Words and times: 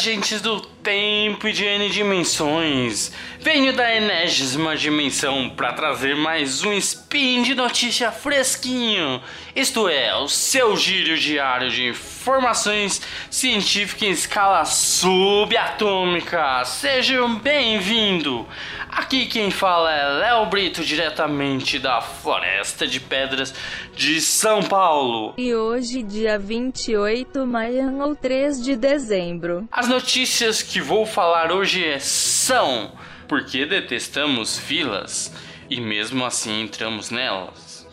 viajantes 0.00 0.40
do 0.40 0.60
tempo 0.60 1.46
e 1.46 1.52
de 1.52 1.64
N 1.64 1.90
dimensões. 1.90 3.12
Venho 3.38 3.72
da 3.74 3.94
enésima 3.94 4.74
dimensão 4.74 5.50
para 5.50 5.74
trazer 5.74 6.16
mais 6.16 6.64
um 6.64 6.72
spin 7.10 7.42
de 7.42 7.56
notícia 7.56 8.12
fresquinho. 8.12 9.20
Isto 9.54 9.88
é, 9.88 10.14
o 10.14 10.28
seu 10.28 10.76
giro 10.76 11.18
diário 11.18 11.68
de 11.68 11.88
informações 11.88 13.02
científicas 13.28 14.02
em 14.04 14.12
escala 14.12 14.64
subatômica. 14.64 16.64
Seja 16.64 17.26
bem-vindo. 17.42 18.46
Aqui 18.88 19.26
quem 19.26 19.50
fala 19.50 19.92
é 19.92 20.04
Léo 20.20 20.46
Brito, 20.46 20.84
diretamente 20.84 21.80
da 21.80 22.00
Floresta 22.00 22.86
de 22.86 23.00
Pedras 23.00 23.52
de 23.96 24.20
São 24.20 24.62
Paulo. 24.62 25.34
E 25.36 25.52
hoje, 25.52 26.04
dia 26.04 26.38
28 26.38 27.44
maio 27.44 28.02
ou 28.02 28.14
3 28.14 28.62
de 28.62 28.76
dezembro. 28.76 29.68
As 29.72 29.88
notícias 29.88 30.62
que 30.62 30.80
vou 30.80 31.04
falar 31.04 31.50
hoje 31.50 31.98
são 31.98 32.92
porque 33.26 33.66
detestamos 33.66 34.56
filas 34.56 35.49
e 35.70 35.80
mesmo 35.80 36.24
assim 36.24 36.62
entramos 36.62 37.10
nelas. 37.10 37.88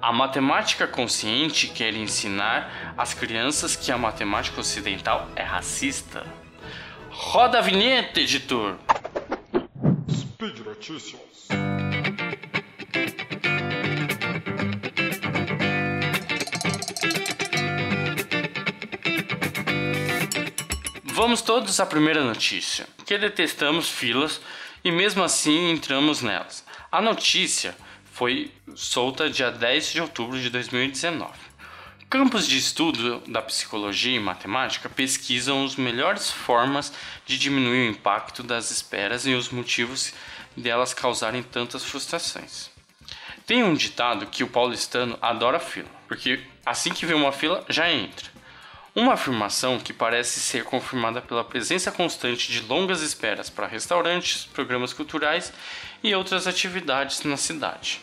A 0.00 0.12
matemática 0.12 0.86
consciente 0.86 1.66
quer 1.66 1.92
ensinar 1.94 2.94
às 2.96 3.12
crianças 3.12 3.74
que 3.74 3.90
a 3.90 3.98
matemática 3.98 4.60
ocidental 4.60 5.28
é 5.34 5.42
racista. 5.42 6.24
Roda 7.10 7.58
a 7.58 7.60
vinheta, 7.60 8.20
editor! 8.20 8.78
Speed 10.08 10.60
Notícias. 10.60 11.48
Vamos 21.04 21.42
todos 21.42 21.80
à 21.80 21.84
primeira 21.84 22.22
notícia, 22.22 22.86
que 23.04 23.18
detestamos 23.18 23.90
filas 23.90 24.40
e 24.84 24.92
mesmo 24.92 25.24
assim 25.24 25.72
entramos 25.72 26.22
nelas. 26.22 26.67
A 26.90 27.02
notícia 27.02 27.76
foi 28.14 28.50
solta 28.74 29.28
dia 29.28 29.50
10 29.50 29.92
de 29.92 30.00
outubro 30.00 30.40
de 30.40 30.48
2019. 30.48 31.30
Campos 32.08 32.48
de 32.48 32.56
estudo 32.56 33.20
da 33.26 33.42
psicologia 33.42 34.16
e 34.16 34.18
matemática 34.18 34.88
pesquisam 34.88 35.66
as 35.66 35.76
melhores 35.76 36.30
formas 36.30 36.90
de 37.26 37.36
diminuir 37.36 37.88
o 37.88 37.90
impacto 37.90 38.42
das 38.42 38.70
esperas 38.70 39.26
e 39.26 39.34
os 39.34 39.50
motivos 39.50 40.14
delas 40.56 40.94
causarem 40.94 41.42
tantas 41.42 41.84
frustrações. 41.84 42.70
Tem 43.44 43.62
um 43.62 43.74
ditado 43.74 44.26
que 44.26 44.42
o 44.42 44.48
paulistano 44.48 45.18
adora 45.20 45.60
fila, 45.60 45.90
porque 46.08 46.40
assim 46.64 46.90
que 46.90 47.04
vê 47.04 47.12
uma 47.12 47.32
fila 47.32 47.66
já 47.68 47.90
entra. 47.90 48.30
Uma 48.94 49.12
afirmação 49.12 49.78
que 49.78 49.92
parece 49.92 50.40
ser 50.40 50.64
confirmada 50.64 51.20
pela 51.20 51.44
presença 51.44 51.92
constante 51.92 52.50
de 52.50 52.60
longas 52.62 53.02
esperas 53.02 53.50
para 53.50 53.66
restaurantes, 53.66 54.46
programas 54.46 54.94
culturais 54.94 55.52
e 56.02 56.14
outras 56.14 56.46
atividades 56.46 57.22
na 57.24 57.36
cidade. 57.36 58.00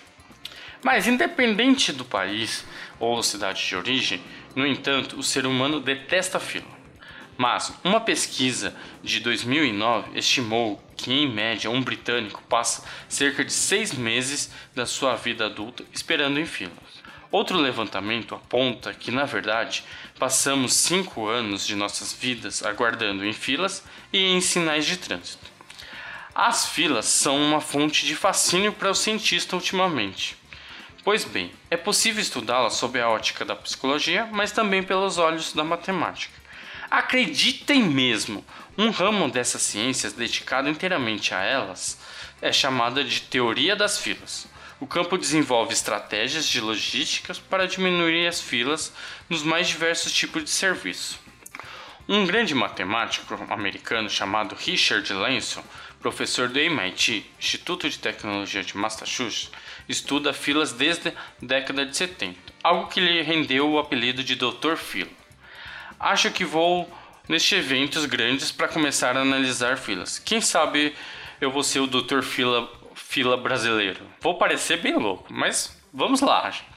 Mas, 0.83 1.07
independente 1.07 1.91
do 1.91 2.05
país 2.05 2.65
ou 2.99 3.21
cidade 3.23 3.65
de 3.67 3.75
origem, 3.75 4.21
no 4.55 4.65
entanto, 4.65 5.17
o 5.17 5.23
ser 5.23 5.45
humano 5.45 5.79
detesta 5.79 6.39
fila. 6.39 6.75
Mas 7.37 7.73
uma 7.83 7.99
pesquisa 7.99 8.75
de 9.03 9.19
2009 9.19 10.17
estimou 10.17 10.81
que, 10.95 11.11
em 11.11 11.27
média, 11.27 11.69
um 11.69 11.81
britânico 11.81 12.41
passa 12.43 12.83
cerca 13.09 13.43
de 13.43 13.51
seis 13.51 13.93
meses 13.93 14.51
da 14.73 14.85
sua 14.85 15.15
vida 15.15 15.47
adulta 15.47 15.83
esperando 15.91 16.39
em 16.39 16.45
filas. 16.45 17.03
Outro 17.31 17.57
levantamento 17.57 18.33
aponta 18.33 18.93
que, 18.93 19.11
na 19.11 19.25
verdade, 19.25 19.83
passamos 20.17 20.73
cinco 20.73 21.27
anos 21.27 21.67
de 21.67 21.75
nossas 21.75 22.13
vidas 22.13 22.63
aguardando 22.63 23.25
em 23.25 23.33
filas 23.33 23.83
e 24.13 24.23
em 24.23 24.39
sinais 24.39 24.85
de 24.85 24.95
trânsito. 24.95 25.54
As 26.37 26.67
filas 26.67 27.05
são 27.05 27.41
uma 27.41 27.61
fonte 27.61 28.05
de 28.05 28.13
fascínio 28.13 28.73
para 28.73 28.91
o 28.91 28.93
cientista 28.93 29.55
ultimamente. 29.55 30.35
Pois 31.01 31.23
bem, 31.23 31.49
é 31.71 31.77
possível 31.77 32.21
estudá-las 32.21 32.73
sob 32.73 32.99
a 32.99 33.07
ótica 33.07 33.45
da 33.45 33.55
psicologia, 33.55 34.27
mas 34.33 34.51
também 34.51 34.83
pelos 34.83 35.17
olhos 35.17 35.53
da 35.53 35.63
matemática. 35.63 36.37
Acreditem 36.91 37.83
mesmo, 37.83 38.43
um 38.77 38.89
ramo 38.89 39.31
dessas 39.31 39.61
ciências 39.61 40.11
dedicado 40.11 40.67
inteiramente 40.67 41.33
a 41.33 41.41
elas 41.41 41.97
é 42.41 42.51
chamada 42.51 43.01
de 43.01 43.21
teoria 43.21 43.73
das 43.73 43.97
filas. 43.97 44.45
O 44.77 44.85
campo 44.85 45.17
desenvolve 45.17 45.71
estratégias 45.71 46.45
de 46.45 46.59
logística 46.59 47.33
para 47.49 47.65
diminuir 47.65 48.27
as 48.27 48.41
filas 48.41 48.91
nos 49.29 49.41
mais 49.41 49.69
diversos 49.69 50.11
tipos 50.11 50.43
de 50.43 50.49
serviço. 50.49 51.17
Um 52.07 52.23
grande 52.23 52.53
matemático 52.53 53.33
americano 53.49 54.07
chamado 54.07 54.53
Richard 54.53 55.11
Lanson, 55.11 55.63
professor 56.05 56.47
do 56.47 56.59
MIT, 56.59 57.25
Instituto 57.39 57.89
de 57.89 57.97
Tecnologia 57.97 58.61
de 58.61 58.77
Massachusetts, 58.77 59.49
estuda 59.89 60.33
filas 60.33 60.71
desde 60.71 61.09
a 61.09 61.13
década 61.41 61.83
de 61.83 61.97
70, 61.97 62.37
algo 62.63 62.85
que 62.89 62.99
lhe 62.99 63.23
rendeu 63.23 63.71
o 63.71 63.79
apelido 63.79 64.23
de 64.23 64.35
Dr. 64.35 64.75
Fila. 64.75 65.09
Acho 65.99 66.29
que 66.29 66.45
vou 66.45 66.87
nestes 67.27 67.57
eventos 67.57 68.05
grandes 68.05 68.51
para 68.51 68.67
começar 68.67 69.17
a 69.17 69.21
analisar 69.21 69.79
filas. 69.79 70.19
Quem 70.19 70.41
sabe 70.41 70.93
eu 71.41 71.49
vou 71.49 71.63
ser 71.63 71.79
o 71.79 71.87
Dr. 71.87 72.21
Fila, 72.21 72.71
fila 72.93 73.35
brasileiro. 73.35 74.05
Vou 74.21 74.37
parecer 74.37 74.77
bem 74.77 74.95
louco, 74.95 75.33
mas 75.33 75.75
vamos 75.91 76.21
lá, 76.21 76.51
gente. 76.51 76.74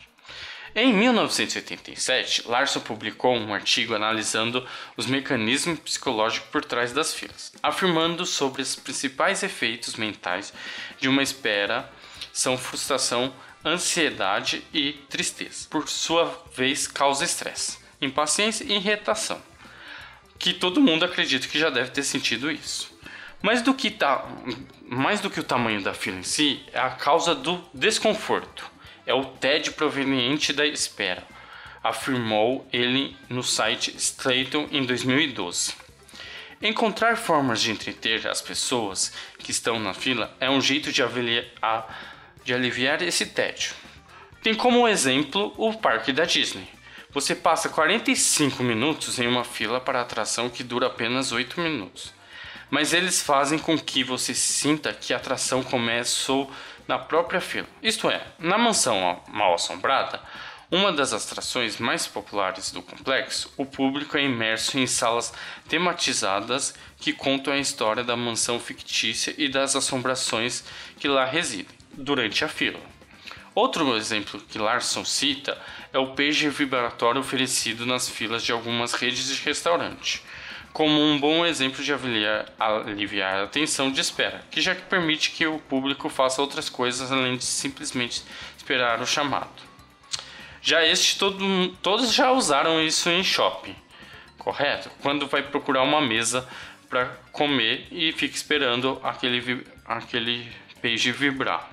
Em 0.75 0.93
1987, 0.93 2.47
Larson 2.47 2.81
publicou 2.81 3.35
um 3.35 3.55
artigo 3.55 3.95
analisando 3.95 4.67
os 4.97 5.07
mecanismos 5.07 5.79
psicológicos 5.79 6.49
por 6.51 6.65
trás 6.65 6.93
das 6.93 7.15
filas, 7.15 7.53
afirmando 7.63 8.27
sobre 8.27 8.63
os 8.63 8.77
principais 8.77 9.43
efeitos 9.43 9.97
mentais 9.97 10.53
de 11.01 11.09
uma 11.09 11.23
espera 11.23 11.91
são 12.39 12.57
frustração, 12.57 13.35
ansiedade 13.65 14.63
e 14.73 14.93
tristeza. 15.09 15.67
Por 15.69 15.89
sua 15.89 16.45
vez, 16.55 16.87
causa 16.87 17.25
estresse, 17.25 17.79
impaciência 18.01 18.63
e 18.63 18.75
irritação. 18.75 19.43
Que 20.39 20.53
todo 20.53 20.81
mundo 20.81 21.05
acredita 21.05 21.49
que 21.49 21.59
já 21.59 21.69
deve 21.69 21.91
ter 21.91 22.05
sentido 22.05 22.49
isso. 22.49 22.97
Mas 23.43 23.61
do 23.61 23.75
que 23.75 23.91
tá, 23.91 24.25
mais 24.87 25.21
do 25.21 25.29
que 25.29 25.41
o 25.41 25.45
tamanho 25.45 25.83
da 25.83 25.95
fila 25.95 26.19
em 26.19 26.23
si, 26.23 26.65
é 26.73 26.79
a 26.79 26.91
causa 26.91 27.35
do 27.35 27.61
desconforto. 27.75 28.71
É 29.09 29.15
o 29.15 29.25
tédio 29.25 29.73
proveniente 29.73 30.53
da 30.53 30.67
espera, 30.67 31.27
afirmou 31.83 32.69
ele 32.71 33.17
no 33.27 33.43
site 33.43 33.97
Stratton 33.97 34.69
em 34.71 34.85
2012. 34.85 35.73
Encontrar 36.61 37.17
formas 37.17 37.63
de 37.63 37.71
entreter 37.71 38.29
as 38.29 38.43
pessoas 38.43 39.11
que 39.39 39.51
estão 39.51 39.81
na 39.81 39.95
fila 39.95 40.37
é 40.39 40.51
um 40.51 40.61
jeito 40.61 40.93
de 40.93 41.03
de 42.45 42.53
aliviar 42.53 43.01
esse 43.01 43.25
tédio. 43.25 43.73
Tem 44.43 44.55
como 44.55 44.87
exemplo 44.87 45.55
o 45.57 45.73
parque 45.73 46.13
da 46.13 46.27
Disney. 46.27 46.69
Você 47.11 47.35
passa 47.35 47.71
45 47.71 48.63
minutos 48.63 49.19
em 49.19 49.27
uma 49.27 49.43
fila 49.43 49.81
para 49.81 50.03
atração 50.03 50.51
que 50.51 50.63
dura 50.63 50.89
apenas 50.89 51.33
8 51.33 51.59
minutos. 51.63 52.13
Mas 52.69 52.93
eles 52.93 53.23
fazem 53.23 53.59
com 53.59 53.79
que 53.79 54.05
você 54.05 54.35
sinta 54.35 54.93
que 54.93 55.15
a 55.15 55.17
atração 55.17 55.63
começou 55.63 56.53
na 56.89 56.99
própria 56.99 57.41
fila. 57.41 57.69
Isto 57.83 58.11
é, 58.11 58.27
na 58.39 58.57
mansão 58.57 59.23
mal 59.29 59.55
assombrada, 59.55 60.21
uma 60.71 60.93
das 60.93 61.13
atrações 61.13 61.79
mais 61.79 62.07
populares 62.07 62.71
do 62.71 62.83
complexo, 62.83 63.53
o 63.57 63.65
público 63.65 64.19
é 64.19 64.23
imerso 64.23 64.79
em 64.79 64.87
salas 64.87 65.33
tematizadas 65.69 66.75
que 66.99 67.13
contam 67.13 67.55
a 67.55 67.59
história 67.59 68.03
da 68.03 68.17
mansão 68.17 68.59
fictícia 68.59 69.35
e 69.39 69.49
das 69.49 69.77
assombrações 69.77 70.65
que 70.99 71.09
lá 71.09 71.25
residem 71.25 71.75
durante 71.93 72.45
a 72.45 72.49
fila. 72.49 72.81
Outro 73.55 73.97
exemplo 73.97 74.41
que 74.41 74.59
Larson 74.59 75.05
cita 75.05 75.61
é 75.93 75.99
o 75.99 76.15
pager 76.15 76.51
vibratório 76.51 77.21
oferecido 77.21 77.87
nas 77.87 78.09
filas 78.09 78.43
de 78.43 78.53
algumas 78.53 78.93
redes 78.93 79.27
de 79.27 79.43
restaurante, 79.43 80.23
como 80.73 81.01
um 81.01 81.19
bom 81.19 81.45
exemplo 81.45 81.83
de 81.83 81.93
aliviar, 82.59 83.43
a 83.43 83.47
tensão 83.47 83.91
de 83.91 84.01
espera, 84.01 84.45
que 84.51 84.61
já 84.61 84.75
que 84.75 84.83
permite 84.83 85.31
que 85.31 85.47
o 85.47 85.59
público 85.59 86.09
faça 86.09 86.41
outras 86.41 86.69
coisas 86.69 87.11
além 87.11 87.37
de 87.37 87.45
simplesmente 87.45 88.23
esperar 88.57 89.01
o 89.01 89.07
chamado. 89.07 89.69
Já 90.61 90.85
este 90.85 91.19
todo, 91.19 91.69
todos 91.83 92.13
já 92.13 92.31
usaram 92.31 92.81
isso 92.83 93.09
em 93.09 93.25
shopping, 93.25 93.75
correto? 94.39 94.91
Quando 95.01 95.27
vai 95.27 95.43
procurar 95.43 95.83
uma 95.83 96.01
mesa 96.01 96.47
para 96.89 97.07
comer 97.33 97.87
e 97.91 98.13
fica 98.13 98.35
esperando 98.35 99.01
aquele, 99.03 99.67
aquele 99.87 100.51
page 100.81 101.13
vibrar. 101.13 101.69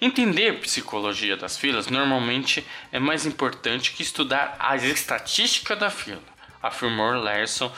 Entender 0.00 0.60
psicologia 0.60 1.36
das 1.36 1.56
filas 1.56 1.86
normalmente 1.86 2.66
é 2.92 2.98
mais 2.98 3.24
importante 3.24 3.92
que 3.92 4.02
estudar 4.02 4.54
a 4.58 4.76
estatística 4.76 5.74
da 5.74 5.88
fila, 5.88 6.22
afirmou 6.66 7.12
Larson 7.12 7.72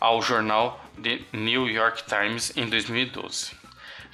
ao 0.00 0.20
jornal 0.20 0.84
The 1.02 1.20
New 1.32 1.68
York 1.68 2.04
Times 2.04 2.56
em 2.56 2.68
2012. 2.68 3.64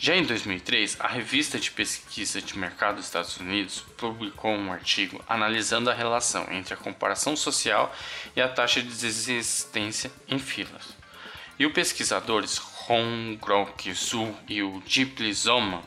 Já 0.03 0.17
em 0.17 0.25
2003, 0.25 0.97
a 0.99 1.09
revista 1.09 1.59
de 1.59 1.71
pesquisa 1.71 2.41
de 2.41 2.57
mercado 2.57 2.97
dos 2.97 3.05
Estados 3.05 3.37
Unidos 3.37 3.85
publicou 3.99 4.51
um 4.51 4.73
artigo 4.73 5.23
analisando 5.29 5.91
a 5.91 5.95
relação 5.95 6.47
entre 6.51 6.73
a 6.73 6.77
comparação 6.77 7.37
social 7.37 7.95
e 8.35 8.41
a 8.41 8.49
taxa 8.49 8.81
de 8.81 8.89
desistência 8.89 10.11
em 10.27 10.39
filas. 10.39 10.97
E 11.59 11.67
os 11.67 11.73
pesquisadores 11.75 12.59
Hong 12.89 13.37
Grok 13.37 13.93
Zhu 13.93 14.35
e 14.49 14.63
o 14.63 14.83
Zoma, 15.35 15.83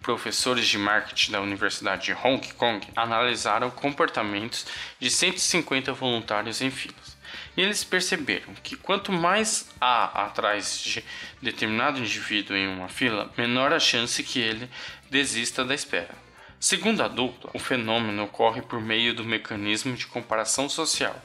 professores 0.00 0.66
de 0.66 0.78
marketing 0.78 1.32
da 1.32 1.42
Universidade 1.42 2.06
de 2.06 2.12
Hong 2.14 2.54
Kong, 2.54 2.88
analisaram 2.96 3.70
comportamentos 3.70 4.64
de 4.98 5.10
150 5.10 5.92
voluntários 5.92 6.62
em 6.62 6.70
filas. 6.70 7.19
Eles 7.56 7.82
perceberam 7.82 8.54
que 8.62 8.76
quanto 8.76 9.12
mais 9.12 9.68
há 9.80 10.26
atrás 10.26 10.80
de 10.80 11.04
determinado 11.42 11.98
indivíduo 11.98 12.56
em 12.56 12.68
uma 12.68 12.88
fila, 12.88 13.30
menor 13.36 13.72
a 13.72 13.80
chance 13.80 14.22
que 14.22 14.38
ele 14.38 14.70
desista 15.10 15.64
da 15.64 15.74
espera. 15.74 16.14
Segundo 16.58 17.02
a 17.02 17.08
dupla, 17.08 17.50
o 17.54 17.58
fenômeno 17.58 18.24
ocorre 18.24 18.62
por 18.62 18.80
meio 18.80 19.14
do 19.14 19.24
mecanismo 19.24 19.96
de 19.96 20.06
comparação 20.06 20.68
social. 20.68 21.20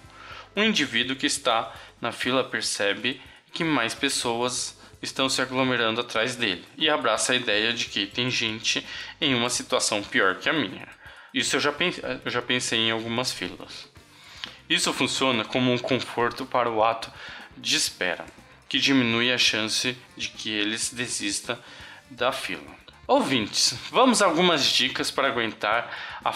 Um 0.55 0.63
indivíduo 0.63 1.15
que 1.15 1.25
está 1.25 1.73
na 1.99 2.11
fila 2.11 2.43
percebe 2.43 3.21
que 3.51 3.63
mais 3.63 3.93
pessoas 3.93 4.79
estão 5.01 5.29
se 5.29 5.41
aglomerando 5.41 6.01
atrás 6.01 6.35
dele 6.35 6.65
e 6.77 6.89
abraça 6.89 7.33
a 7.33 7.35
ideia 7.35 7.73
de 7.73 7.85
que 7.85 8.07
tem 8.07 8.29
gente 8.29 8.85
em 9.19 9.35
uma 9.35 9.49
situação 9.49 10.01
pior 10.01 10.35
que 10.35 10.49
a 10.49 10.53
minha. 10.53 10.87
Isso 11.33 11.57
eu 11.57 11.59
já, 11.59 11.71
pense, 11.71 12.01
eu 12.23 12.31
já 12.31 12.41
pensei 12.41 12.79
em 12.79 12.91
algumas 12.91 13.31
filas. 13.31 13.89
Isso 14.69 14.91
funciona 14.93 15.45
como 15.45 15.71
um 15.71 15.77
conforto 15.77 16.45
para 16.45 16.69
o 16.69 16.83
ato 16.83 17.11
de 17.55 17.75
espera, 17.75 18.25
que 18.67 18.79
diminui 18.79 19.31
a 19.31 19.37
chance 19.37 19.95
de 20.17 20.29
que 20.29 20.49
eles 20.49 20.91
desista 20.91 21.59
da 22.09 22.31
fila. 22.31 22.75
Ouvintes, 23.07 23.77
vamos 23.91 24.21
a 24.21 24.25
algumas 24.25 24.65
dicas 24.65 25.11
para 25.11 25.27
aguentar 25.27 26.19
a 26.23 26.33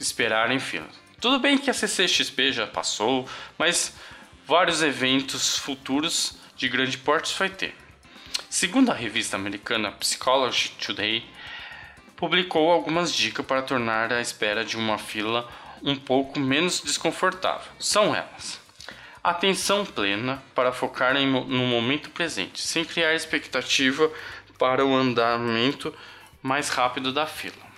esperar 0.00 0.50
em 0.50 0.58
fila. 0.58 0.88
Tudo 1.20 1.38
bem 1.38 1.56
que 1.56 1.70
a 1.70 1.74
CCXP 1.74 2.52
já 2.52 2.66
passou, 2.66 3.28
mas 3.56 3.94
vários 4.46 4.82
eventos 4.82 5.56
futuros 5.56 6.36
de 6.56 6.68
grande 6.68 6.98
porte 6.98 7.36
vai 7.38 7.48
ter. 7.48 7.74
Segundo 8.50 8.90
a 8.90 8.94
revista 8.94 9.36
americana 9.36 9.92
Psychology 9.92 10.70
Today, 10.84 11.24
publicou 12.16 12.72
algumas 12.72 13.14
dicas 13.14 13.46
para 13.46 13.62
tornar 13.62 14.12
a 14.12 14.20
espera 14.20 14.64
de 14.64 14.76
uma 14.76 14.98
fila 14.98 15.48
um 15.82 15.96
pouco 15.96 16.38
menos 16.38 16.80
desconfortável. 16.80 17.70
São 17.78 18.14
elas: 18.14 18.60
atenção 19.22 19.84
plena 19.84 20.42
para 20.54 20.72
focar 20.72 21.16
em, 21.16 21.26
no 21.26 21.66
momento 21.66 22.10
presente, 22.10 22.60
sem 22.60 22.84
criar 22.84 23.14
expectativa 23.14 24.10
para 24.58 24.84
o 24.84 24.94
andamento 24.94 25.94
mais 26.42 26.68
rápido 26.68 27.12
da 27.12 27.26
fila. 27.26 27.68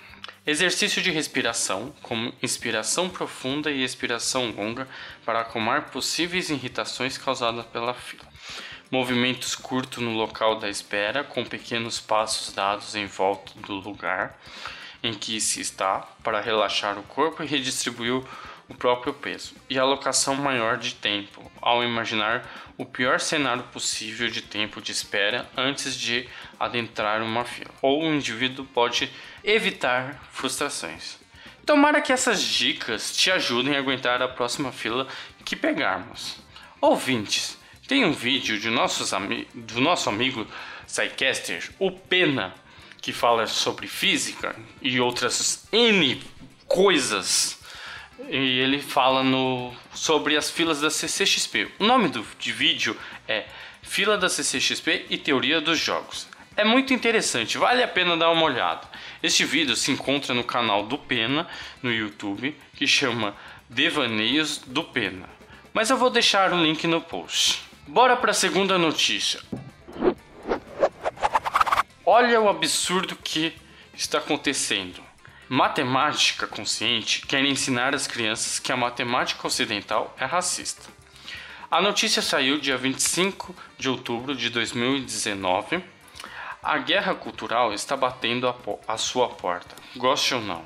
Exercício 0.45 1.03
de 1.03 1.11
respiração, 1.11 1.93
como 2.01 2.33
inspiração 2.41 3.07
profunda 3.07 3.69
e 3.69 3.83
expiração 3.83 4.49
longa, 4.49 4.87
para 5.23 5.41
acalmar 5.41 5.91
possíveis 5.91 6.49
irritações 6.49 7.15
causadas 7.15 7.65
pela 7.67 7.93
fila. 7.93 8.25
Movimentos 8.89 9.55
curtos 9.55 10.03
no 10.03 10.13
local 10.13 10.57
da 10.57 10.67
espera, 10.67 11.23
com 11.23 11.45
pequenos 11.45 11.99
passos 11.99 12.53
dados 12.53 12.95
em 12.95 13.05
volta 13.05 13.53
do 13.59 13.75
lugar 13.75 14.37
em 15.03 15.13
que 15.13 15.39
se 15.41 15.61
está, 15.61 16.07
para 16.23 16.41
relaxar 16.41 16.97
o 16.97 17.03
corpo 17.03 17.43
e 17.43 17.47
redistribuir 17.47 18.23
o 18.69 18.75
próprio 18.75 19.13
peso. 19.13 19.53
E 19.69 19.77
alocação 19.77 20.35
maior 20.35 20.77
de 20.77 20.95
tempo, 20.95 21.51
ao 21.61 21.83
imaginar 21.83 22.47
o 22.77 22.85
pior 22.85 23.19
cenário 23.19 23.63
possível 23.63 24.29
de 24.29 24.41
tempo 24.41 24.81
de 24.81 24.91
espera 24.91 25.49
antes 25.57 25.95
de 25.95 26.27
adentrar 26.59 27.21
uma 27.21 27.43
fila. 27.43 27.71
Ou 27.81 28.03
o 28.03 28.13
indivíduo 28.13 28.65
pode 28.65 29.11
evitar 29.43 30.23
frustrações. 30.31 31.19
Tomara 31.65 32.01
que 32.01 32.11
essas 32.11 32.41
dicas 32.41 33.15
te 33.15 33.29
ajudem 33.29 33.75
a 33.75 33.79
aguentar 33.79 34.21
a 34.21 34.27
próxima 34.27 34.71
fila 34.71 35.07
que 35.45 35.55
pegarmos. 35.55 36.37
Ouvintes, 36.79 37.57
tem 37.87 38.05
um 38.05 38.13
vídeo 38.13 38.59
de 38.59 38.69
nossos 38.69 39.11
do 39.53 39.81
nosso 39.81 40.09
amigo 40.09 40.47
Psycaster, 40.87 41.69
o 41.77 41.91
Pena, 41.91 42.53
que 43.01 43.11
fala 43.11 43.47
sobre 43.47 43.87
física 43.87 44.55
e 44.81 44.99
outras 44.99 45.67
N 45.71 46.21
coisas 46.67 47.59
e 48.29 48.59
ele 48.59 48.79
fala 48.79 49.23
no, 49.23 49.73
sobre 49.93 50.37
as 50.37 50.49
filas 50.49 50.79
da 50.79 50.89
CCXP. 50.89 51.69
O 51.79 51.85
nome 51.85 52.07
do 52.07 52.25
de 52.39 52.51
vídeo 52.51 52.95
é 53.27 53.45
Fila 53.81 54.17
da 54.17 54.29
CCXP 54.29 55.07
e 55.09 55.17
Teoria 55.17 55.59
dos 55.59 55.79
Jogos. 55.79 56.27
É 56.55 56.63
muito 56.63 56.93
interessante, 56.93 57.57
vale 57.57 57.81
a 57.81 57.87
pena 57.87 58.15
dar 58.15 58.29
uma 58.29 58.43
olhada. 58.43 58.87
Este 59.23 59.43
vídeo 59.43 59.75
se 59.75 59.91
encontra 59.91 60.33
no 60.33 60.43
canal 60.43 60.85
do 60.85 60.97
Pena 60.97 61.47
no 61.81 61.91
YouTube, 61.91 62.55
que 62.75 62.85
chama 62.85 63.35
Devaneios 63.69 64.57
do 64.59 64.83
Pena. 64.83 65.29
Mas 65.73 65.89
eu 65.89 65.97
vou 65.97 66.09
deixar 66.09 66.53
o 66.53 66.61
link 66.61 66.85
no 66.85 67.01
post. 67.01 67.63
Bora 67.87 68.15
para 68.15 68.31
a 68.31 68.35
segunda 68.35 68.77
notícia. 68.77 69.39
Olha 72.13 72.41
o 72.41 72.49
absurdo 72.49 73.15
que 73.15 73.55
está 73.93 74.17
acontecendo. 74.17 75.01
Matemática 75.47 76.45
consciente 76.45 77.25
quer 77.25 77.45
ensinar 77.45 77.95
às 77.95 78.05
crianças 78.05 78.59
que 78.59 78.69
a 78.69 78.75
matemática 78.75 79.47
ocidental 79.47 80.13
é 80.19 80.25
racista. 80.25 80.89
A 81.71 81.81
notícia 81.81 82.21
saiu 82.21 82.59
dia 82.59 82.77
25 82.77 83.55
de 83.77 83.87
outubro 83.87 84.35
de 84.35 84.49
2019. 84.49 85.81
A 86.61 86.79
guerra 86.79 87.15
cultural 87.15 87.73
está 87.73 87.95
batendo 87.95 88.45
a, 88.45 88.55
a 88.89 88.97
sua 88.97 89.29
porta, 89.29 89.73
goste 89.95 90.35
ou 90.35 90.41
não. 90.41 90.65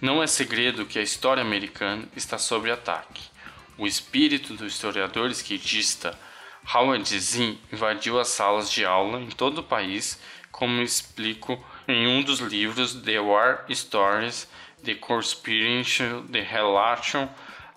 Não 0.00 0.22
é 0.22 0.28
segredo 0.28 0.86
que 0.86 1.00
a 1.00 1.02
história 1.02 1.42
americana 1.42 2.08
está 2.14 2.38
sob 2.38 2.70
ataque. 2.70 3.24
O 3.76 3.84
espírito 3.84 4.54
do 4.54 4.64
historiador 4.64 5.28
esquerdista 5.28 6.16
Howard 6.72 7.18
Zinn 7.18 7.56
invadiu 7.72 8.20
as 8.20 8.28
salas 8.28 8.70
de 8.70 8.84
aula 8.84 9.20
em 9.20 9.30
todo 9.30 9.58
o 9.58 9.64
país, 9.64 10.20
como 10.58 10.82
explico 10.82 11.64
em 11.86 12.08
um 12.08 12.20
dos 12.20 12.40
livros 12.40 12.92
The 12.92 13.20
War 13.20 13.64
Stories, 13.70 14.48
The 14.84 14.96
Conspiration, 14.96 16.26
The 16.26 16.40
Relation, 16.40 17.28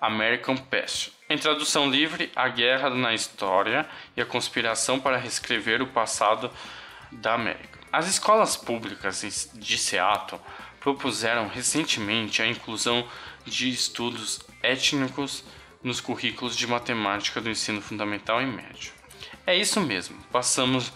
American 0.01 0.57
Past. 0.57 1.13
Em 1.29 1.37
tradução 1.37 1.87
livre, 1.87 2.31
a 2.35 2.49
guerra 2.49 2.89
na 2.89 3.13
história 3.13 3.87
e 4.17 4.21
a 4.21 4.25
conspiração 4.25 4.99
para 4.99 5.17
reescrever 5.17 5.79
o 5.79 5.87
passado 5.87 6.49
da 7.11 7.35
América. 7.35 7.79
As 7.91 8.07
escolas 8.07 8.57
públicas 8.57 9.51
de 9.53 9.77
Seattle 9.77 10.41
propuseram 10.79 11.47
recentemente 11.47 12.41
a 12.41 12.47
inclusão 12.47 13.07
de 13.45 13.69
estudos 13.69 14.39
étnicos 14.63 15.43
nos 15.83 16.01
currículos 16.01 16.57
de 16.57 16.65
matemática 16.65 17.39
do 17.39 17.49
ensino 17.49 17.79
fundamental 17.79 18.41
e 18.41 18.47
médio. 18.47 18.91
É 19.45 19.55
isso 19.55 19.79
mesmo, 19.79 20.17
passamos 20.31 20.91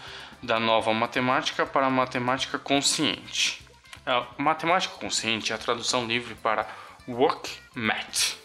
da 0.45 0.59
nova 0.59 0.93
matemática 0.93 1.65
para 1.65 1.87
a 1.87 1.89
matemática 1.89 2.59
consciente. 2.59 3.61
A 4.05 4.25
matemática 4.37 4.93
consciente 4.95 5.51
é 5.51 5.55
a 5.55 5.57
tradução 5.57 6.05
livre 6.05 6.35
para 6.35 6.67
Work 7.07 7.51
Math. 7.73 8.37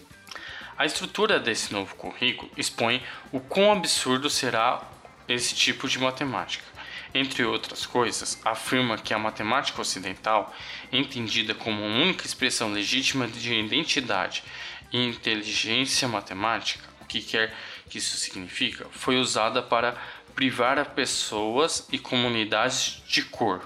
A 0.77 0.87
estrutura 0.87 1.39
desse 1.39 1.73
novo 1.73 1.95
currículo 1.95 2.51
expõe 2.57 3.03
o 3.31 3.39
quão 3.39 3.71
absurdo 3.71 4.31
será 4.31 4.83
esse 5.29 5.55
tipo 5.55 5.87
de 5.87 5.99
matemática. 5.99 6.65
Entre 7.13 7.45
outras 7.45 7.85
coisas, 7.85 8.41
afirma 8.45 8.97
que 8.97 9.13
a 9.13 9.19
matemática 9.19 9.83
ocidental, 9.83 10.55
entendida 10.91 11.55
como 11.55 11.85
única 11.85 12.25
expressão 12.25 12.73
legítima 12.73 13.27
de 13.27 13.53
identidade 13.53 14.43
e 14.91 15.05
inteligência 15.05 16.09
matemática, 16.09 16.89
o 17.01 17.05
que 17.05 17.21
quer 17.21 17.53
que 17.91 17.99
isso 17.99 18.17
significa, 18.17 18.87
foi 18.93 19.19
usada 19.19 19.61
para 19.61 19.97
privar 20.35 20.79
a 20.79 20.85
pessoas 20.85 21.87
e 21.93 21.99
comunidades 21.99 23.03
de 23.07 23.23
cor. 23.23 23.63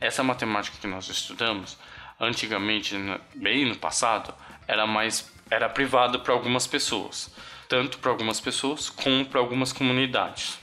Essa 0.00 0.22
matemática 0.22 0.78
que 0.80 0.86
nós 0.86 1.08
estudamos, 1.08 1.76
antigamente, 2.18 2.94
bem 3.34 3.66
no 3.66 3.76
passado, 3.76 4.34
era 4.66 4.86
mais 4.86 5.30
era 5.50 5.68
privada 5.68 6.18
para 6.18 6.32
algumas 6.32 6.66
pessoas, 6.66 7.34
tanto 7.68 7.98
para 7.98 8.10
algumas 8.10 8.38
pessoas 8.40 8.88
como 8.88 9.26
para 9.26 9.40
algumas 9.40 9.72
comunidades. 9.72 10.58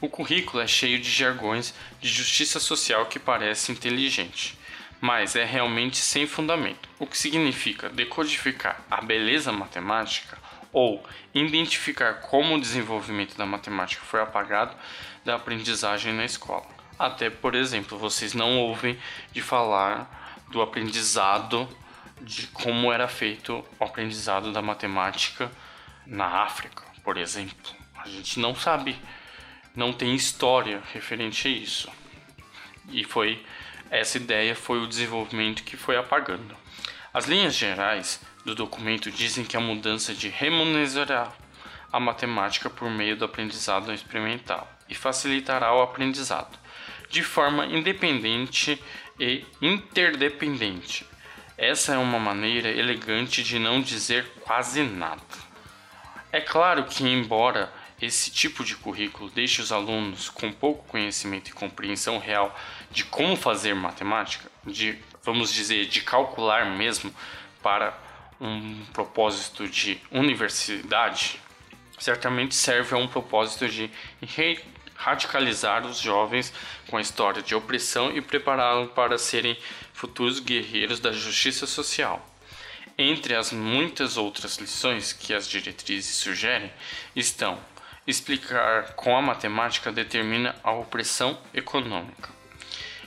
O 0.00 0.08
currículo 0.08 0.62
é 0.62 0.66
cheio 0.66 0.98
de 0.98 1.10
jargões 1.10 1.74
de 2.00 2.08
justiça 2.08 2.58
social 2.58 3.06
que 3.06 3.18
parece 3.18 3.70
inteligente, 3.70 4.58
mas 5.00 5.36
é 5.36 5.44
realmente 5.44 5.98
sem 5.98 6.26
fundamento, 6.26 6.88
o 6.98 7.06
que 7.06 7.18
significa 7.18 7.90
decodificar 7.90 8.82
a 8.90 9.02
beleza 9.02 9.52
matemática 9.52 10.38
ou 10.74 11.00
identificar 11.32 12.14
como 12.14 12.56
o 12.56 12.60
desenvolvimento 12.60 13.38
da 13.38 13.46
matemática 13.46 14.02
foi 14.04 14.20
apagado 14.20 14.76
da 15.24 15.36
aprendizagem 15.36 16.12
na 16.12 16.24
escola. 16.24 16.66
Até, 16.98 17.30
por 17.30 17.54
exemplo, 17.54 17.96
vocês 17.96 18.34
não 18.34 18.58
ouvem 18.58 18.98
de 19.32 19.40
falar 19.40 20.44
do 20.50 20.60
aprendizado 20.60 21.68
de 22.20 22.48
como 22.48 22.92
era 22.92 23.06
feito 23.06 23.64
o 23.78 23.84
aprendizado 23.84 24.52
da 24.52 24.60
matemática 24.60 25.48
na 26.04 26.42
África, 26.42 26.82
por 27.04 27.16
exemplo. 27.16 27.72
A 27.96 28.08
gente 28.08 28.40
não 28.40 28.54
sabe, 28.54 28.96
não 29.76 29.92
tem 29.92 30.12
história 30.14 30.82
referente 30.92 31.46
a 31.46 31.50
isso. 31.52 31.88
E 32.90 33.04
foi 33.04 33.44
essa 33.90 34.16
ideia 34.16 34.56
foi 34.56 34.80
o 34.82 34.88
desenvolvimento 34.88 35.62
que 35.62 35.76
foi 35.76 35.96
apagando. 35.96 36.56
As 37.12 37.26
linhas 37.26 37.54
gerais 37.54 38.20
do 38.44 38.54
documento 38.54 39.10
dizem 39.10 39.44
que 39.44 39.56
a 39.56 39.60
mudança 39.60 40.14
de 40.14 40.28
remunerar 40.28 41.32
a 41.92 42.00
matemática 42.00 42.68
por 42.68 42.90
meio 42.90 43.16
do 43.16 43.24
aprendizado 43.24 43.92
experimental. 43.92 44.70
e 44.88 44.94
facilitará 44.94 45.74
o 45.74 45.80
aprendizado, 45.80 46.58
de 47.08 47.22
forma 47.22 47.64
independente 47.66 48.78
e 49.18 49.44
interdependente. 49.62 51.06
Essa 51.56 51.94
é 51.94 51.98
uma 51.98 52.18
maneira 52.18 52.68
elegante 52.68 53.42
de 53.42 53.58
não 53.58 53.80
dizer 53.80 54.26
quase 54.40 54.82
nada. 54.82 55.22
É 56.32 56.40
claro 56.40 56.84
que, 56.84 57.04
embora 57.04 57.72
esse 58.02 58.30
tipo 58.30 58.64
de 58.64 58.76
currículo 58.76 59.30
deixe 59.30 59.62
os 59.62 59.70
alunos 59.70 60.28
com 60.28 60.52
pouco 60.52 60.84
conhecimento 60.88 61.48
e 61.48 61.52
compreensão 61.52 62.18
real 62.18 62.54
de 62.90 63.04
como 63.04 63.36
fazer 63.36 63.74
matemática, 63.74 64.50
de 64.66 64.98
vamos 65.22 65.52
dizer, 65.52 65.86
de 65.86 66.02
calcular 66.02 66.66
mesmo 66.76 67.14
para 67.62 67.96
um 68.40 68.84
propósito 68.92 69.68
de 69.68 70.00
universidade, 70.10 71.40
certamente 71.98 72.54
serve 72.54 72.94
a 72.94 72.98
um 72.98 73.06
propósito 73.06 73.68
de 73.68 73.90
radicalizar 74.96 75.86
os 75.86 75.98
jovens 75.98 76.52
com 76.88 76.96
a 76.96 77.00
história 77.00 77.42
de 77.42 77.54
opressão 77.54 78.14
e 78.16 78.20
prepará-los 78.20 78.92
para 78.92 79.18
serem 79.18 79.56
futuros 79.92 80.40
guerreiros 80.40 81.00
da 81.00 81.12
justiça 81.12 81.66
social. 81.66 82.24
Entre 82.96 83.34
as 83.34 83.52
muitas 83.52 84.16
outras 84.16 84.56
lições 84.56 85.12
que 85.12 85.34
as 85.34 85.48
diretrizes 85.48 86.14
sugerem 86.16 86.72
estão 87.14 87.58
explicar 88.06 88.92
com 88.94 89.16
a 89.16 89.22
matemática 89.22 89.90
determina 89.90 90.54
a 90.62 90.72
opressão 90.72 91.38
econômica, 91.54 92.28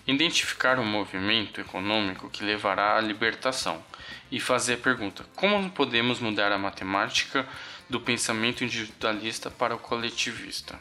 identificar 0.07 0.79
o 0.79 0.86
movimento 0.86 1.62
econômico 1.62 2.29
que 2.29 2.43
levará 2.43 2.98
à 2.98 3.01
libertação 3.01 3.84
e 4.31 4.39
fazer 4.39 4.75
a 4.75 4.77
pergunta: 4.77 5.25
como 5.35 5.69
podemos 5.69 6.19
mudar 6.19 6.51
a 6.51 6.57
matemática 6.57 7.47
do 7.89 7.99
pensamento 7.99 8.63
individualista 8.63 9.49
para 9.49 9.75
o 9.75 9.79
coletivista? 9.79 10.79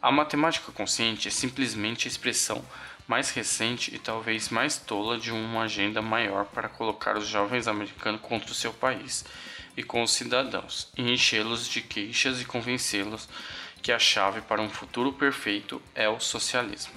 A 0.00 0.12
matemática 0.12 0.70
consciente 0.70 1.28
é 1.28 1.30
simplesmente 1.30 2.06
a 2.06 2.10
expressão 2.10 2.64
mais 3.08 3.30
recente 3.30 3.94
e 3.94 3.98
talvez 3.98 4.50
mais 4.50 4.76
tola 4.76 5.18
de 5.18 5.32
uma 5.32 5.62
agenda 5.62 6.02
maior 6.02 6.44
para 6.44 6.68
colocar 6.68 7.16
os 7.16 7.26
jovens 7.26 7.66
americanos 7.66 8.20
contra 8.20 8.52
o 8.52 8.54
seu 8.54 8.72
país 8.72 9.24
e 9.76 9.82
com 9.82 10.02
os 10.02 10.12
cidadãos, 10.12 10.88
e 10.96 11.10
enchê-los 11.10 11.66
de 11.68 11.80
queixas 11.80 12.40
e 12.40 12.44
convencê-los 12.44 13.28
que 13.80 13.92
a 13.92 13.98
chave 13.98 14.40
para 14.40 14.60
um 14.60 14.68
futuro 14.68 15.12
perfeito 15.12 15.80
é 15.94 16.08
o 16.08 16.20
socialismo. 16.20 16.92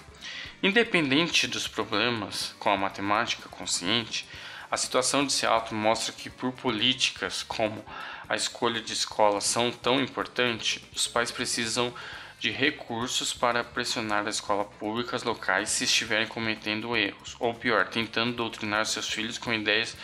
Independente 0.61 1.47
dos 1.47 1.67
problemas 1.67 2.55
com 2.59 2.69
a 2.69 2.77
matemática 2.77 3.47
consciente, 3.49 4.27
a 4.71 4.77
situação 4.77 5.25
de 5.25 5.33
Seattle 5.33 5.77
mostra 5.77 6.13
que, 6.13 6.29
por 6.29 6.53
políticas 6.53 7.43
como 7.43 7.83
a 8.29 8.37
escolha 8.37 8.79
de 8.79 8.93
escola 8.93 9.41
são 9.41 9.69
tão 9.69 9.99
importantes, 9.99 10.81
os 10.95 11.05
pais 11.07 11.29
precisam 11.29 11.93
de 12.39 12.49
recursos 12.49 13.33
para 13.33 13.65
pressionar 13.65 14.25
as 14.25 14.35
escolas 14.35 14.67
públicas 14.79 15.23
locais 15.23 15.69
se 15.69 15.83
estiverem 15.83 16.25
cometendo 16.25 16.95
erros, 16.95 17.35
ou 17.37 17.53
pior, 17.53 17.89
tentando 17.89 18.37
doutrinar 18.37 18.85
seus 18.85 19.09
filhos 19.09 19.37
com 19.37 19.53
ideias 19.53 19.95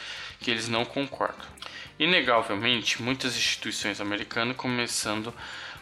que 0.41 0.51
eles 0.51 0.67
não 0.67 0.83
concordam. 0.83 1.47
Inegavelmente, 1.97 3.01
muitas 3.01 3.37
instituições 3.37 4.01
americanas, 4.01 4.57
começando 4.57 5.33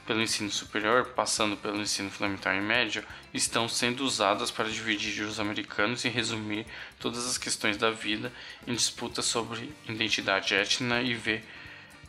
pelo 0.05 0.21
ensino 0.21 0.51
superior, 0.51 1.05
passando 1.07 1.57
pelo 1.57 1.81
ensino 1.81 2.09
fundamental 2.09 2.53
e 2.55 2.61
médio, 2.61 3.03
estão 3.33 3.67
sendo 3.67 4.03
usadas 4.03 4.51
para 4.51 4.69
dividir 4.69 5.23
os 5.23 5.39
americanos 5.39 6.05
e 6.05 6.09
resumir 6.09 6.65
todas 6.99 7.25
as 7.25 7.37
questões 7.37 7.77
da 7.77 7.91
vida 7.91 8.31
em 8.67 8.73
disputas 8.73 9.25
sobre 9.25 9.73
identidade 9.87 10.53
étnica 10.53 11.01
e 11.01 11.13
ver 11.13 11.43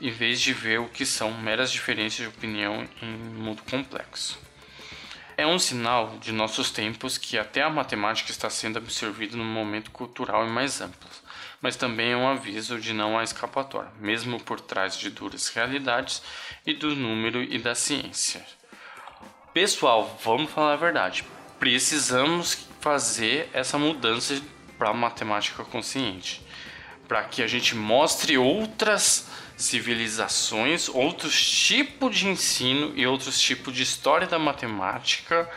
em 0.01 0.11
vez 0.11 0.41
de 0.41 0.53
ver 0.53 0.79
o 0.79 0.89
que 0.89 1.07
são 1.07 1.33
meras 1.33 1.73
diferenças 1.73 2.19
de 2.19 2.27
opinião 2.27 2.87
em 3.01 3.07
um 3.07 3.43
mundo 3.43 3.63
complexo. 3.63 4.39
É 5.39 5.47
um 5.47 5.59
sinal 5.59 6.19
de 6.19 6.33
nossos 6.33 6.71
tempos 6.71 7.19
que 7.19 7.39
até 7.39 7.63
a 7.63 7.71
matemática 7.71 8.31
está 8.31 8.49
sendo 8.49 8.79
absorvida 8.79 9.37
num 9.37 9.45
momento 9.45 9.91
cultural 9.91 10.47
e 10.47 10.51
mais 10.51 10.81
amplo, 10.81 11.09
mas 11.61 11.77
também 11.77 12.13
é 12.13 12.17
um 12.17 12.29
aviso 12.29 12.79
de 12.79 12.93
não 12.93 13.19
há 13.19 13.25
escapatória, 13.25 13.91
mesmo 14.01 14.41
por 14.41 14.61
trás 14.61 14.97
de 14.97 15.11
duras 15.11 15.49
realidades 15.49 16.23
e 16.65 16.75
do 16.75 16.95
número 16.95 17.43
e 17.43 17.59
da 17.59 17.75
ciência. 17.75 18.45
Pessoal, 19.53 20.19
vamos 20.23 20.51
falar 20.51 20.75
a 20.75 20.77
verdade. 20.77 21.25
Precisamos 21.59 22.67
fazer 22.81 23.49
essa 23.53 23.79
mudança 23.79 24.41
para 24.77 24.91
a 24.91 24.95
matemática 24.95 25.65
consciente, 25.65 26.43
para 27.09 27.25
que 27.25 27.43
a 27.43 27.47
gente 27.47 27.75
mostre 27.75 28.37
outras 28.37 29.29
civilizações, 29.57 30.89
outros 30.89 31.41
tipos 31.41 32.17
de 32.17 32.29
ensino 32.29 32.93
e 32.95 33.07
outros 33.07 33.41
tipos 33.41 33.75
de 33.75 33.83
história 33.83 34.27
da 34.27 34.39
matemática 34.39 35.51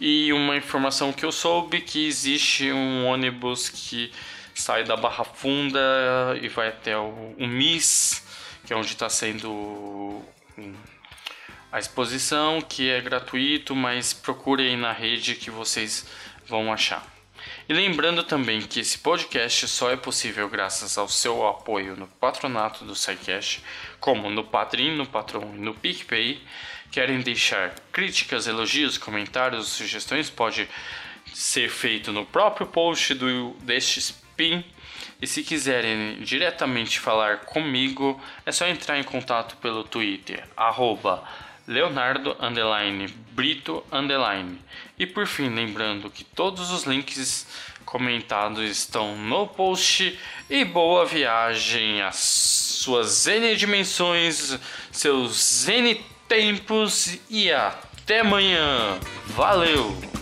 e 0.00 0.32
uma 0.32 0.56
informação 0.56 1.12
que 1.12 1.24
eu 1.24 1.32
soube 1.32 1.80
que 1.80 2.06
existe 2.06 2.72
um 2.72 3.06
ônibus 3.06 3.68
que 3.68 4.10
sai 4.54 4.84
da 4.84 4.96
Barra 4.96 5.24
Funda 5.24 5.80
e 6.40 6.48
vai 6.48 6.68
até 6.68 6.96
o, 6.96 7.34
o 7.38 7.46
MIS, 7.46 8.22
que 8.64 8.72
é 8.72 8.76
onde 8.76 8.88
está 8.88 9.08
sendo 9.08 10.22
a 11.70 11.78
exposição, 11.78 12.60
que 12.60 12.88
é 12.88 13.00
gratuito, 13.00 13.76
mas 13.76 14.12
procurem 14.12 14.76
na 14.76 14.92
rede 14.92 15.34
que 15.34 15.50
vocês 15.50 16.06
vão 16.46 16.72
achar. 16.72 17.17
E 17.68 17.72
lembrando 17.74 18.22
também 18.22 18.62
que 18.62 18.80
esse 18.80 18.96
podcast 18.96 19.68
só 19.68 19.90
é 19.90 19.96
possível 19.96 20.48
graças 20.48 20.96
ao 20.96 21.06
seu 21.06 21.46
apoio 21.46 21.94
no 21.96 22.06
patronato 22.06 22.82
do 22.82 22.96
SciCast, 22.96 23.62
como 24.00 24.30
no 24.30 24.42
Padrim, 24.42 24.96
no 24.96 25.04
Patron 25.04 25.52
e 25.54 25.58
no 25.58 25.74
PicPay. 25.74 26.40
Querem 26.90 27.20
deixar 27.20 27.74
críticas, 27.92 28.46
elogios, 28.46 28.96
comentários, 28.96 29.68
sugestões? 29.68 30.30
Pode 30.30 30.66
ser 31.34 31.68
feito 31.68 32.10
no 32.10 32.24
próprio 32.24 32.66
post 32.66 33.12
do, 33.12 33.50
deste 33.60 34.14
PIN. 34.34 34.64
E 35.20 35.26
se 35.26 35.42
quiserem 35.42 36.22
diretamente 36.22 36.98
falar 36.98 37.40
comigo, 37.40 38.18
é 38.46 38.52
só 38.52 38.66
entrar 38.66 38.98
em 38.98 39.04
contato 39.04 39.58
pelo 39.58 39.84
Twitter, 39.84 40.42
arroba 40.56 41.22
Leonardo 41.68 42.34
Brito 43.32 43.84
E 44.98 45.06
por 45.06 45.26
fim, 45.26 45.50
lembrando 45.50 46.10
que 46.10 46.24
todos 46.24 46.70
os 46.70 46.84
links 46.84 47.46
comentados 47.84 48.64
estão 48.68 49.14
no 49.14 49.46
post. 49.46 50.18
E 50.48 50.64
boa 50.64 51.04
viagem 51.04 52.00
às 52.00 52.16
suas 52.16 53.26
N 53.26 53.54
dimensões, 53.54 54.58
seus 54.90 55.68
N 55.68 55.94
tempos 56.26 57.18
e 57.28 57.52
até 57.52 58.20
amanhã. 58.20 58.98
Valeu! 59.26 60.17